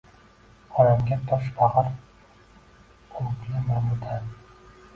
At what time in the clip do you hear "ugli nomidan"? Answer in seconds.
3.21-4.35